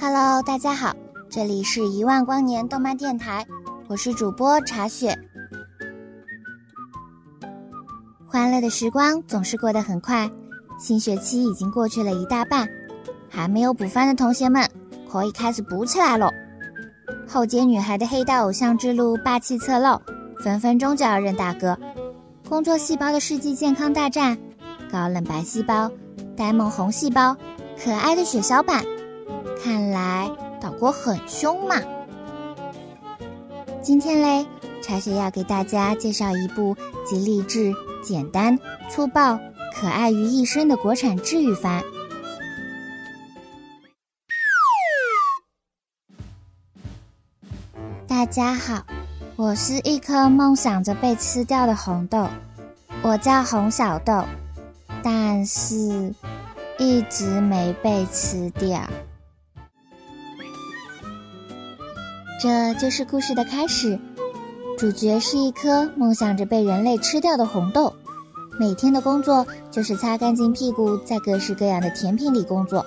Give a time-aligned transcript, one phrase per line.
[0.00, 0.94] Hello，大家好，
[1.28, 3.44] 这里是一万光年动漫电台，
[3.88, 5.12] 我是主播茶雪。
[8.24, 10.30] 欢乐的时光总是过得很快，
[10.78, 12.68] 新学期已经过去了一大半，
[13.28, 14.70] 还没有补番的同学们
[15.10, 16.30] 可以开始补起来喽！
[17.26, 20.00] 后街女孩的黑道偶像之路霸气侧漏，
[20.44, 21.76] 分分钟就要认大哥。
[22.48, 24.38] 工作细胞的世纪健康大战，
[24.92, 25.90] 高冷白细胞，
[26.36, 27.36] 呆萌红细胞，
[27.82, 28.84] 可爱的血小板。
[29.62, 31.76] 看来岛国很凶嘛。
[33.82, 34.46] 今天嘞，
[34.82, 36.76] 茶雪要给大家介绍一部
[37.06, 38.58] 集励志、简单、
[38.90, 39.38] 粗暴、
[39.74, 41.82] 可爱于一身的国产治愈番。
[48.06, 48.84] 大家好，
[49.36, 52.28] 我是一颗梦想着被吃掉的红豆，
[53.02, 54.24] 我叫红小豆，
[55.02, 56.12] 但是
[56.78, 58.82] 一直没被吃掉。
[62.40, 63.98] 这就是故事的开始。
[64.78, 67.92] 主角是一颗梦想着被人类吃掉的红豆，
[68.60, 72.86] 每天的工作就是擦干净屁股，在各式各样的甜品里工作。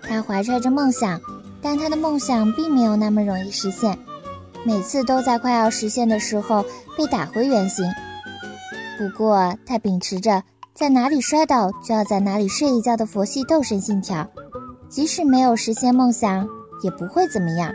[0.00, 1.20] 他怀揣着梦想，
[1.60, 3.98] 但他的梦想并没有那么容易实现，
[4.64, 6.64] 每次都在快要实现的时候
[6.96, 7.84] 被打回原形。
[8.96, 14.26] 不过，他秉持着在哪里摔倒就要在哪里睡一觉的佛系斗神信条，
[14.88, 16.48] 即使没有实现梦想，
[16.82, 17.70] 也不会怎么样。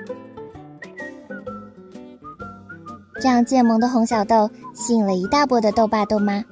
[3.20, 6.44] 这样渐萌的红小豆吸引了一大波的豆爸豆妈，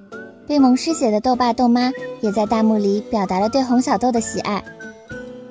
[0.48, 4.64] 被萌师写的豆爸豆妈也在弹幕里表达了对红小豆的喜爱。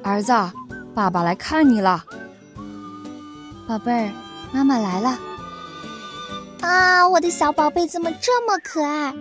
[0.03, 0.33] 儿子，
[0.93, 2.05] 爸爸来看你了。
[3.69, 4.11] 宝贝儿，
[4.53, 5.19] 妈妈来了。
[6.61, 9.15] 啊，我的小宝贝怎么这么可爱？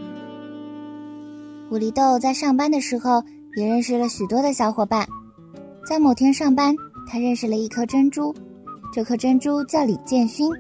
[1.69, 3.23] 狐狸豆在上班的时候
[3.55, 5.07] 也认识了许多的小伙伴。
[5.87, 6.75] 在某天上班，
[7.07, 8.33] 他认识了一颗珍珠，
[8.91, 10.51] 这颗珍珠叫李建勋。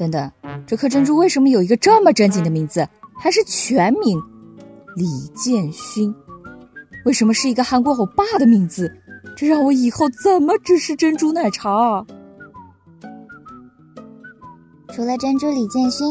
[0.00, 0.32] 等等，
[0.66, 2.88] 这颗珍珠为什么有一个这么正经的名字，
[3.18, 4.18] 还是全名
[4.96, 6.14] 李建勋？
[7.04, 8.90] 为什么是一个韩国欧巴的名字？
[9.36, 12.02] 这让我以后怎么只吃珍珠奶茶？
[14.88, 16.06] 除了珍珠李建勋，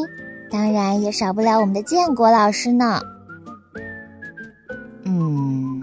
[0.51, 3.01] 当然也少不了我们的建国老师呢。
[5.03, 5.81] 嗯，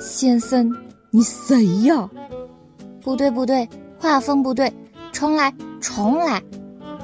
[0.00, 0.72] 先生，
[1.10, 2.08] 你谁呀？
[3.00, 3.68] 不对，不对，
[3.98, 4.72] 画风不对，
[5.10, 5.52] 重来。
[5.82, 6.40] 重来，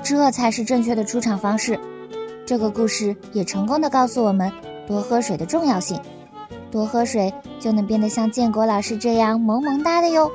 [0.05, 1.78] 这才是正确的出场方式。
[2.47, 4.50] 这个故事也成功的告诉我们
[4.87, 6.00] 多喝水的重要性。
[6.71, 10.31] 多喝水就能变得像建国老师这样萌萌哒的哟。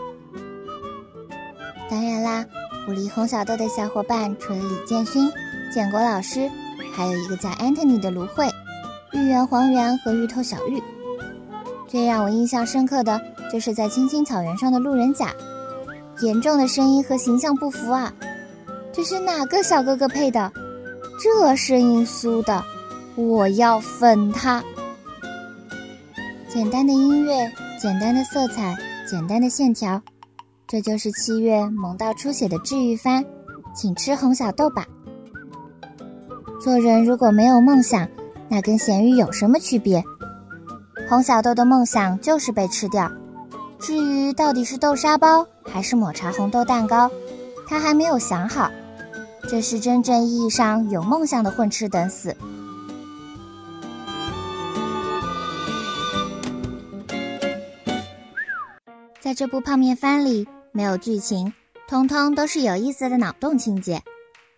[1.89, 2.45] 当然啦，
[2.85, 5.31] 狐狸红小豆的小伙伴除了李建勋、
[5.73, 6.51] 建国老师，
[6.93, 8.49] 还有一个叫 Anthony 的芦荟、
[9.13, 10.83] 芋圆黄圆和芋头小玉。
[11.87, 13.21] 最让我印象深刻的
[13.51, 15.31] 就是在青青草原上的路人甲，
[16.21, 18.11] 严重的声音和形象不符啊。
[18.93, 20.51] 这是哪个小哥哥配的？
[21.19, 22.63] 这声音酥的，
[23.15, 24.63] 我要粉他！
[26.47, 27.51] 简单的音乐，
[27.81, 28.75] 简单的色彩，
[29.09, 29.99] 简单的线条，
[30.67, 33.25] 这就是七月萌到出血的治愈番，
[33.75, 34.85] 请吃红小豆吧。
[36.61, 38.07] 做人如果没有梦想，
[38.47, 40.03] 那跟咸鱼有什么区别？
[41.09, 43.11] 红小豆的梦想就是被吃掉。
[43.79, 47.09] 至于到底是豆沙包还是抹茶红豆蛋糕，
[47.67, 48.69] 他还没有想好。
[49.53, 52.35] 这是真正意义上有梦想的混吃等死。
[59.19, 61.53] 在这部泡面番里，没有剧情，
[61.87, 64.01] 通通都是有意思的脑洞情节。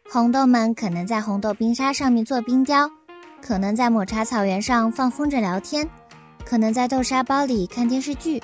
[0.09, 2.89] 红豆们可能在红豆冰沙上面做冰雕，
[3.41, 5.85] 可能在抹茶草原上放风筝聊天，
[6.45, 8.41] 可能在豆沙包里看电视剧。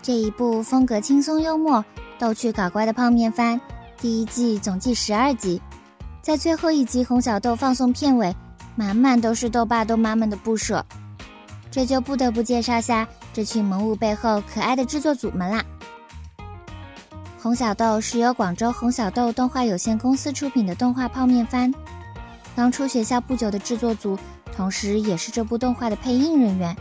[0.00, 1.84] 这一部风格轻松幽默、
[2.16, 3.60] 逗趣搞怪的泡面番，
[3.98, 5.60] 第一季总计十二集，
[6.22, 8.34] 在最后一集红小豆放送片尾，
[8.76, 10.84] 满满都是豆爸豆妈们的不舍。
[11.70, 15.64] 这就不得不介绍下这群萌物背后可爱的制作组们啦。
[17.42, 21.72] 红小豆是由广州红小豆动画有限公司出品的动画泡面番，
[22.54, 24.18] 刚出学校不久的制作组，
[24.54, 26.76] 同时也是这部动画的配音人员。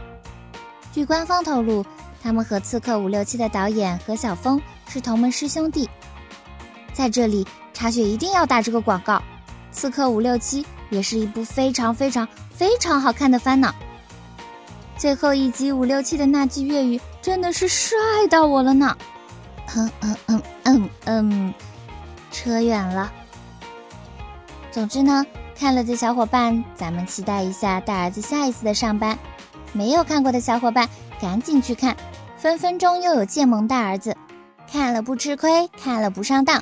[0.91, 1.85] 据官方透露，
[2.21, 5.89] 他们和《刺客伍六七》的导演何小峰是同门师兄弟。
[6.99, 9.15] 在这里，茶雪一定要打这个广告，
[9.71, 13.73] 《刺客伍六七》也是一部非常非常非常好看的番呢。
[14.97, 17.97] 最后一集伍六七的那句粤语真的是帅
[18.29, 18.97] 到我了呢。
[19.77, 21.53] 嗯嗯嗯嗯嗯，
[22.31, 23.09] 扯远了。
[24.69, 25.25] 总之呢，
[25.57, 29.17] 看了的小伙伴，咱们期待一下大儿子下一次的上班。
[29.71, 30.89] 没有看过的小伙伴，
[31.21, 31.95] 赶紧去看，
[32.35, 34.17] 分分钟又有建萌大儿子。
[34.69, 36.58] 看了不吃亏，看了不上当，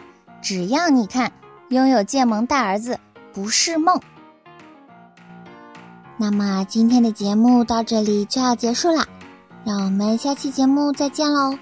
[0.48, 1.30] 只要你看，
[1.68, 2.98] 拥有剑萌大儿子
[3.34, 4.00] 不是梦。
[6.16, 9.06] 那么今天的节目到这里就要结束啦，
[9.66, 11.60] 让我们下期节目再见喽。